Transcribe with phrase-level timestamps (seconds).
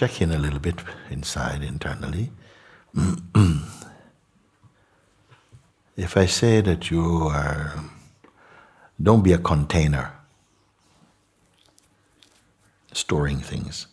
[0.00, 0.76] check in a little bit
[1.10, 2.32] inside internally.
[5.94, 7.84] if I say that you are,
[9.02, 10.14] don't be a container
[12.94, 13.89] storing things.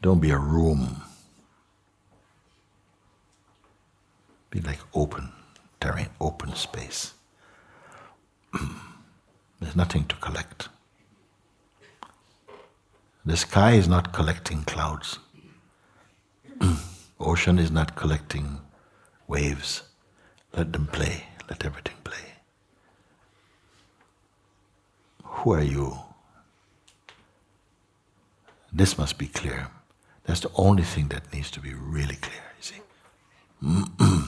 [0.00, 1.02] Don't be a room.
[4.50, 5.32] Be like open
[5.80, 7.14] terrain, open space.
[9.60, 10.68] There's nothing to collect.
[13.24, 15.18] The sky is not collecting clouds.
[17.20, 18.60] Ocean is not collecting
[19.26, 19.82] waves.
[20.56, 21.24] Let them play.
[21.50, 22.24] Let everything play.
[25.24, 25.98] Who are you?
[28.72, 29.68] This must be clear.
[30.28, 32.82] That's the only thing that needs to be really clear, you see.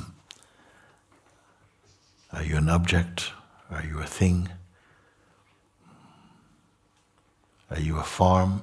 [2.32, 3.32] are you an object?
[3.70, 4.48] Are you a thing?
[7.70, 8.62] Are you a form?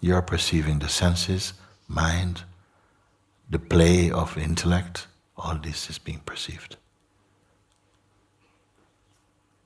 [0.00, 1.54] You are perceiving the senses,
[1.88, 2.42] mind,
[3.50, 6.76] the play of intellect, all this is being perceived.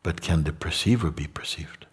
[0.03, 1.85] But can the perceiver be perceived?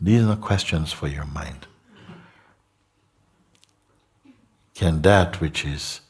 [0.00, 1.66] These are questions for your mind.
[4.76, 6.02] can that which is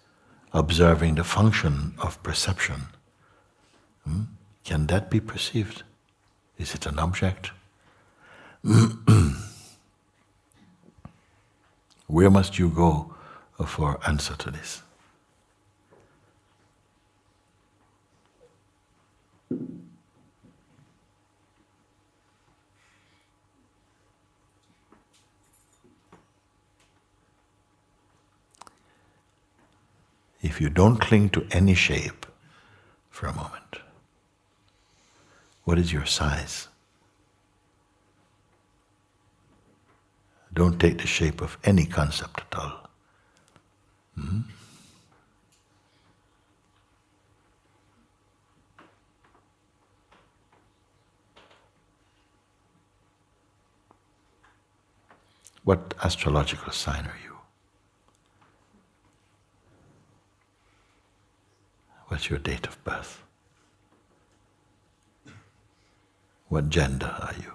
[0.53, 2.89] observing the function of perception,
[4.05, 4.23] hmm,
[4.65, 5.84] can that be perceived?
[6.59, 7.53] Is it an object?
[12.09, 13.15] Where must you go
[13.65, 14.83] for answer to this?
[30.47, 32.25] If you don't cling to any shape
[33.11, 33.81] for a moment,
[35.65, 36.69] what is your size?
[40.55, 42.89] Don't take the shape of any concept at all.
[44.15, 44.41] Hmm?
[55.65, 57.25] What astrological sign are you?
[62.09, 63.22] What's your date of birth?
[66.49, 67.53] What gender are you?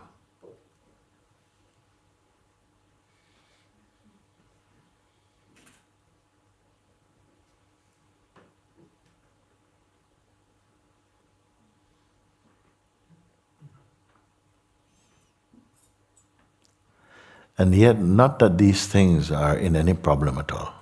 [17.58, 20.74] And yet, not that these things are in any problem at all,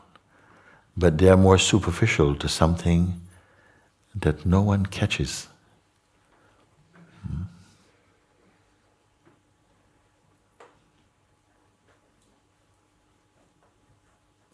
[0.95, 3.19] but they are more superficial to something
[4.15, 5.47] that no one catches.
[7.25, 7.43] Hmm?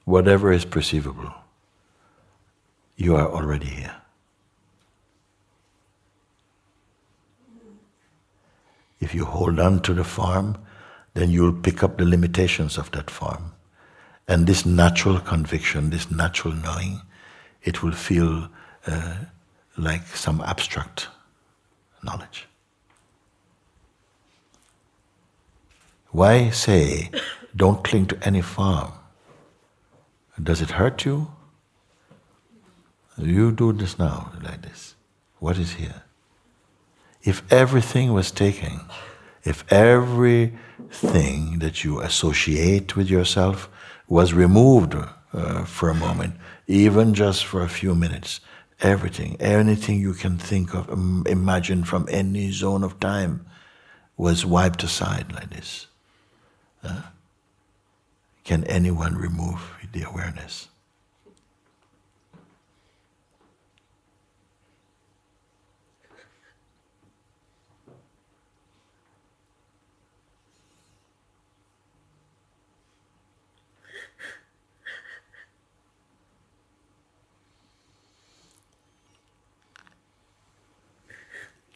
[0.05, 1.33] Whatever is perceivable,
[2.95, 3.95] you are already here.
[8.99, 10.57] If you hold on to the form,
[11.13, 13.53] then you'll pick up the limitations of that form.
[14.27, 17.01] And this natural conviction, this natural knowing,
[17.63, 18.49] it will feel
[18.87, 19.15] uh,
[19.77, 21.07] like some abstract
[22.03, 22.47] knowledge.
[26.11, 27.09] Why say,
[27.55, 28.93] don't cling to any form?
[30.41, 31.27] Does it hurt you?
[33.17, 34.95] You do this now, like this.
[35.39, 36.03] What is here?
[37.23, 38.81] If everything was taken,
[39.43, 43.69] if everything that you associate with yourself
[44.07, 46.35] was removed uh, for a moment,
[46.67, 48.39] even just for a few minutes,
[48.81, 50.89] everything, anything you can think of,
[51.27, 53.45] imagine from any zone of time,
[54.17, 55.87] was wiped aside like this.
[56.83, 57.01] Uh,
[58.43, 59.61] can anyone remove
[59.91, 60.67] the awareness?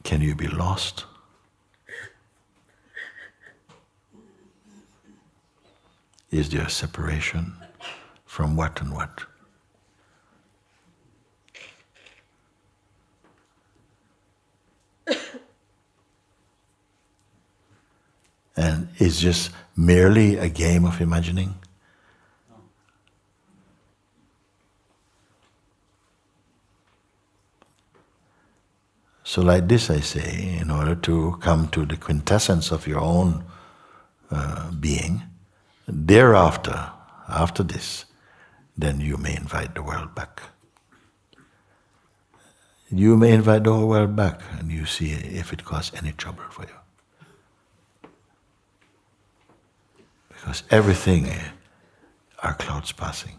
[0.09, 1.05] Can you be lost?
[6.31, 7.53] Is there separation
[8.25, 9.25] From what and what?
[18.57, 21.53] and is just merely a game of imagining?
[29.29, 33.45] So, like this, I say, in order to come to the quintessence of your own
[34.31, 35.21] uh, being,
[35.87, 36.89] thereafter,
[37.27, 38.05] after this,
[38.75, 40.41] then you may invite the world back.
[42.89, 46.45] You may invite the whole world back and you see if it causes any trouble
[46.49, 48.09] for you.
[50.29, 51.29] Because everything
[52.41, 53.38] are clouds passing.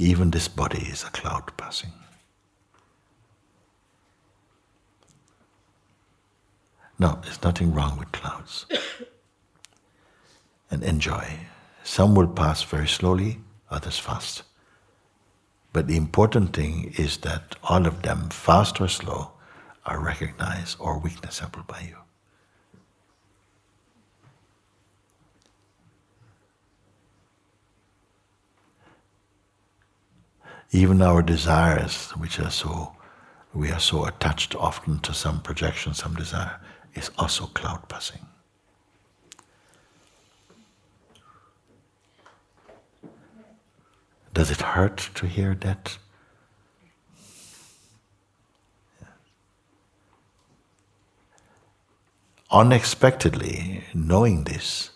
[0.00, 1.92] Even this body is a cloud passing.
[6.98, 8.64] No, there's nothing wrong with clouds.
[10.70, 11.40] and enjoy.
[11.84, 14.42] Some will pass very slowly, others fast.
[15.74, 19.32] But the important thing is that all of them, fast or slow,
[19.84, 21.96] are recognized or witnessable by you.
[30.72, 32.94] Even our desires, which are so,
[33.52, 36.60] we are so attached often to some projection, some desire,
[36.94, 38.26] is also cloud passing.
[44.32, 45.98] Does it hurt to hear that?
[52.52, 54.90] Unexpectedly, knowing this,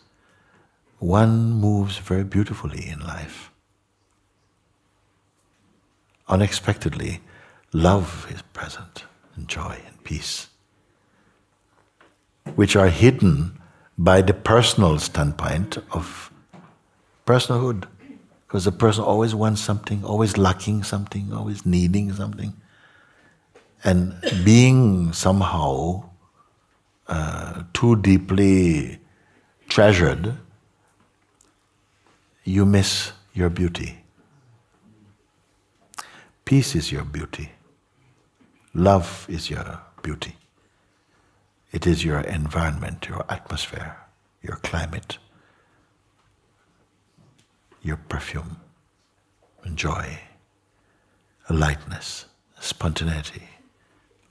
[0.98, 3.50] one moves very beautifully in life.
[6.28, 7.20] Unexpectedly,
[7.72, 9.04] love is present,
[9.36, 10.48] and joy and peace
[12.54, 13.58] which are hidden
[13.96, 16.30] by the personal standpoint of
[17.26, 17.86] personhood.
[18.46, 22.52] Because the person always wants something, always lacking something, always needing something.
[23.82, 26.04] And being somehow
[27.08, 28.98] uh, too deeply
[29.68, 30.36] treasured,
[32.44, 34.03] you miss your beauty.
[36.44, 37.52] Peace is your beauty.
[38.74, 40.36] Love is your beauty.
[41.72, 43.96] It is your environment, your atmosphere,
[44.42, 45.16] your climate,
[47.82, 48.58] your perfume,
[49.74, 50.18] joy,
[51.48, 52.26] lightness,
[52.60, 53.48] spontaneity,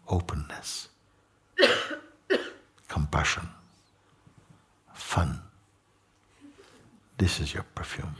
[0.07, 0.89] openness,
[2.87, 3.49] compassion,
[4.93, 5.39] fun.
[7.17, 8.15] This is your perfume.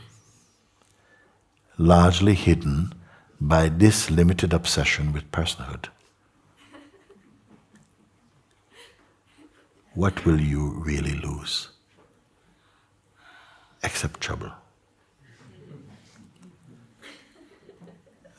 [1.78, 2.92] Largely hidden
[3.48, 5.88] by this limited obsession with personhood.
[9.94, 11.68] what will you really lose?
[13.82, 14.50] Except trouble.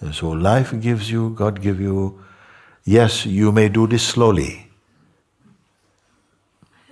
[0.02, 2.22] And so life gives you, God give you,
[2.84, 4.70] yes, you may do this slowly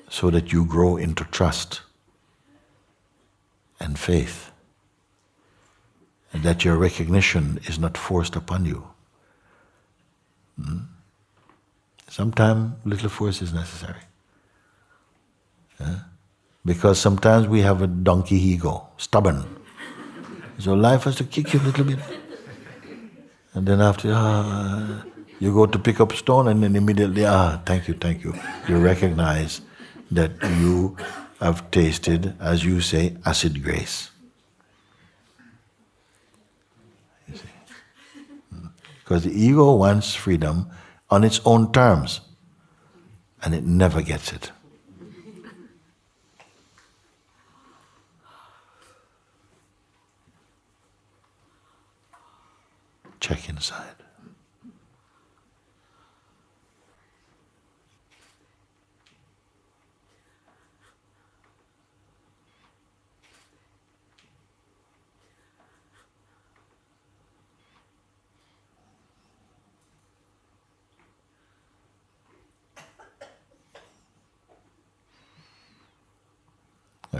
[0.09, 1.81] so that you grow into trust
[3.79, 4.51] and faith
[6.35, 8.87] that your recognition is not forced upon you.
[10.61, 10.79] Hmm?
[12.09, 14.01] Sometimes little force is necessary.
[16.65, 19.43] Because sometimes we have a donkey ego, stubborn.
[20.59, 21.99] So life has to kick you a little bit.
[23.53, 25.03] And then after, ah,
[25.39, 28.33] you go to pick up stone and then immediately, ah, thank you, thank you.
[28.67, 29.61] You recognize
[30.11, 30.95] that you
[31.39, 34.09] have tasted, as you say, acid grace.
[37.27, 37.49] You see?
[39.13, 40.71] Because the ego wants freedom
[41.11, 42.21] on its own terms,
[43.43, 44.51] and it never gets it.
[53.19, 54.02] check inside.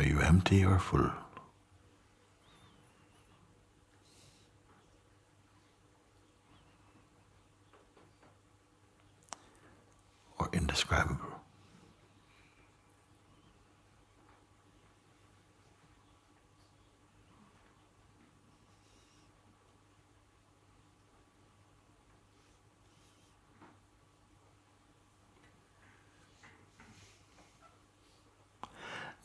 [0.04, 1.23] Are you empty or full?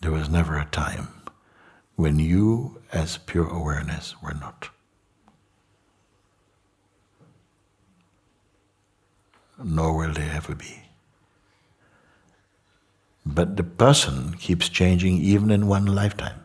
[0.09, 1.09] There was never a time
[1.97, 4.71] when you, as pure awareness, were not.
[9.63, 10.81] Nor will they ever be.
[13.27, 16.43] But the person keeps changing even in one lifetime.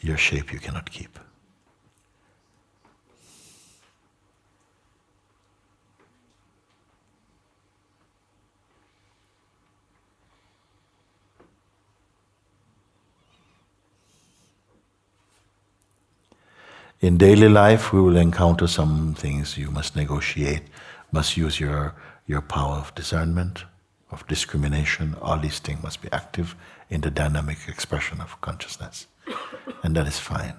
[0.00, 1.20] Your shape you cannot keep.
[17.00, 20.62] In daily life, we will encounter some things you must negotiate,
[21.12, 21.94] must use your,
[22.26, 23.64] your power of discernment,
[24.10, 25.14] of discrimination.
[25.22, 26.56] All these things must be active
[26.90, 29.06] in the dynamic expression of consciousness.
[29.84, 30.56] And that is fine.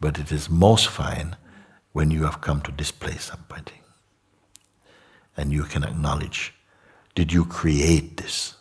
[0.00, 1.36] But it is most fine
[1.92, 3.82] when you have come to displace somebody.
[5.36, 6.54] And you can acknowledge
[7.14, 8.54] did you create this?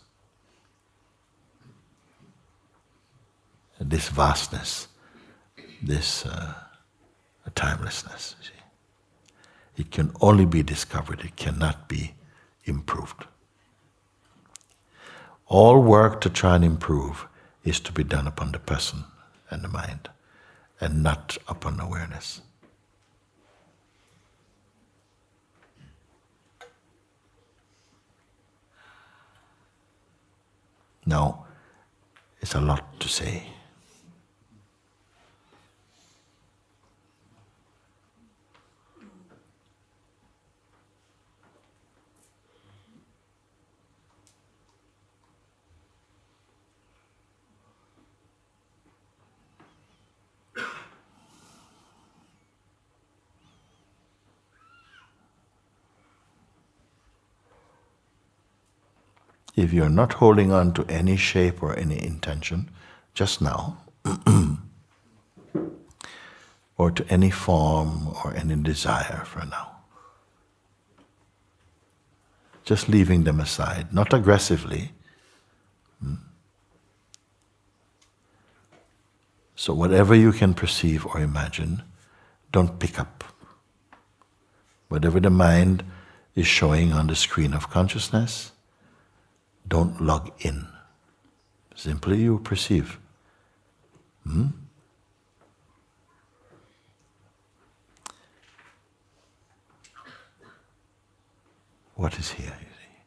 [3.80, 4.90] This vastness
[5.82, 6.54] this uh,
[7.56, 8.36] timelessness.
[9.78, 12.14] It can only be discovered, it cannot be
[12.66, 13.26] improved.
[15.48, 17.26] All work to try and improve
[17.64, 19.06] is to be done upon the person
[19.50, 20.10] and the mind,
[20.80, 22.42] and not upon awareness.
[31.06, 31.46] Now,
[32.42, 33.48] it's a lot to say.
[59.60, 62.70] If you're not holding on to any shape or any intention
[63.14, 63.78] just now,
[66.78, 69.76] or to any form or any desire for now,
[72.64, 74.92] just leaving them aside, not aggressively.
[76.02, 76.16] Hmm.
[79.56, 81.84] So, whatever you can perceive or imagine,
[82.54, 83.24] don't pick up.
[84.88, 85.84] Whatever the mind
[86.34, 88.54] is showing on the screen of consciousness,
[89.70, 90.68] don't log in.
[91.76, 93.00] Simply you perceive.
[94.24, 94.48] Hmm?
[101.96, 103.00] What is here, you see?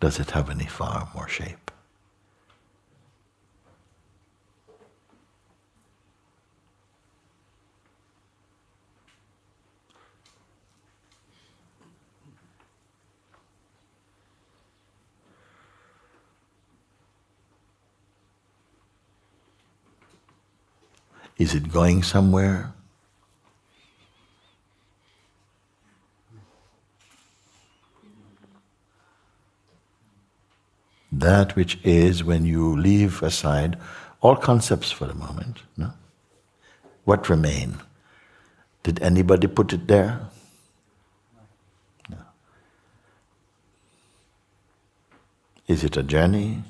[0.00, 1.70] Does it have any form or shape?
[21.38, 22.72] Is it going somewhere?
[31.12, 33.78] That which is when you leave aside
[34.20, 35.92] all concepts for the moment, no?
[37.04, 37.78] What remain?
[38.82, 40.20] Did anybody put it there?
[45.68, 46.64] Is it a journey?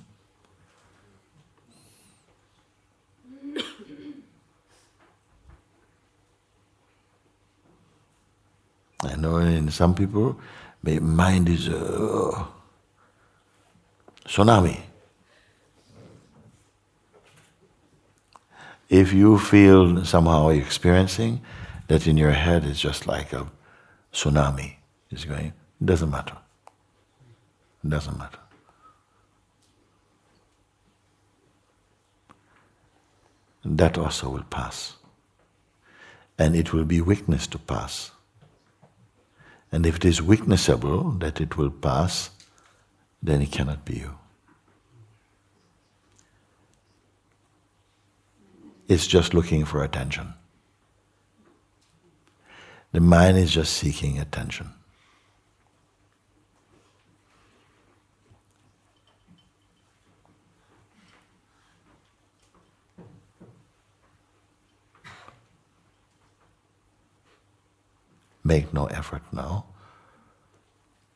[9.02, 10.38] I know in some people,
[10.83, 12.45] mind is a uh,
[14.25, 14.81] tsunami.
[18.88, 21.40] If you feel somehow experiencing
[21.88, 23.47] that in your head it's just like a
[24.12, 24.76] tsunami
[25.11, 26.37] is going, it doesn't matter.
[27.85, 28.38] It doesn't matter.
[33.76, 34.97] that also will pass.
[36.38, 38.12] And it will be weakness to pass.
[39.71, 42.31] And if it is witnessable that it will pass,
[43.23, 44.19] then it cannot be you.
[48.89, 50.33] It's just looking for attention.
[52.93, 54.71] The mind is just seeking attention.
[68.49, 69.67] make no effort now.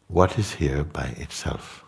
[0.06, 1.82] What is here by itself?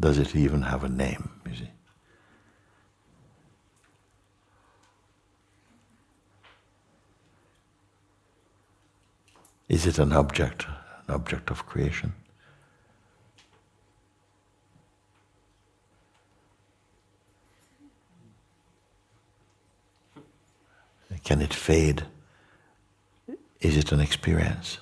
[0.00, 1.70] Does it even have a name, you see?
[9.68, 10.66] Is it an object,
[11.06, 12.12] an object of creation?
[21.54, 22.04] Fade?
[23.60, 24.78] Is it an experience?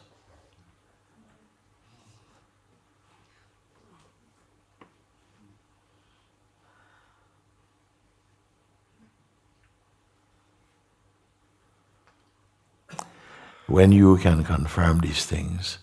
[13.66, 15.78] When you can confirm these things,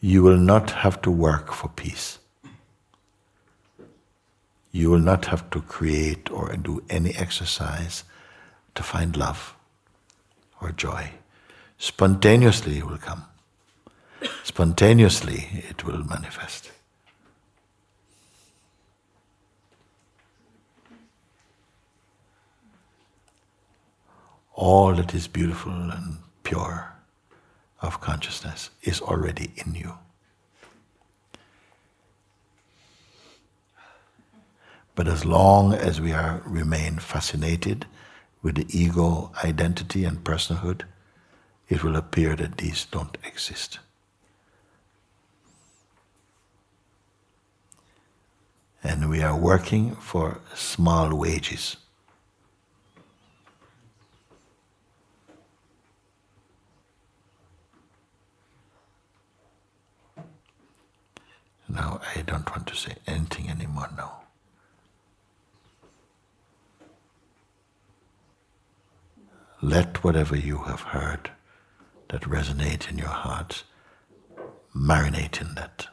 [0.00, 2.18] you will not have to work for peace.
[4.70, 8.04] You will not have to create or do any exercise
[8.74, 9.56] to find love
[10.60, 11.10] or joy.
[11.78, 13.24] Spontaneously it will come.
[14.44, 16.70] Spontaneously it will manifest.
[24.54, 26.92] All that is beautiful and pure
[27.80, 29.94] of consciousness is already in you.
[34.94, 37.86] But as long as we are remain fascinated
[38.42, 40.82] with the ego identity and personhood,
[41.68, 43.78] it will appear that these don't exist.
[48.82, 51.76] And we are working for small wages.
[61.68, 64.19] Now I don't want to say anything anymore now.
[69.62, 71.30] Let whatever you have heard
[72.08, 73.64] that resonate in your heart
[74.74, 75.86] marinate in that.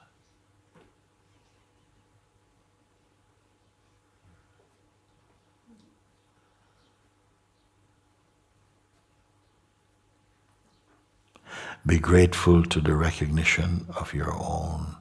[11.85, 14.95] Be grateful to the recognition of your own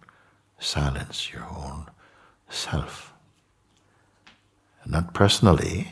[0.59, 1.87] silence your own
[2.49, 3.13] self.
[4.85, 5.89] Not personally,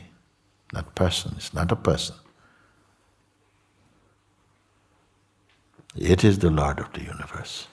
[0.73, 2.17] not person, it's not a person.
[5.97, 7.69] It is the Lord of the universe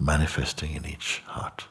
[0.00, 1.66] manifesting in each heart.